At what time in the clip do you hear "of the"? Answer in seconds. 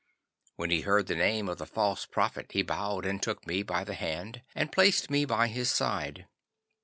1.47-1.67